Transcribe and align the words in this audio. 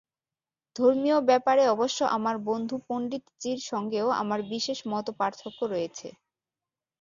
ধর্মীয় 0.75 1.17
ব্যাপারে 1.29 1.63
অবশ্য 1.67 1.99
আমার 2.17 2.35
বন্ধু 2.49 2.75
পণ্ডিতজীর 2.87 3.59
সঙ্গেও 3.71 4.07
আমার 4.21 4.39
বিশেষ 4.51 4.79
মতপার্থক্য 4.91 5.59
রয়েছে। 5.65 6.07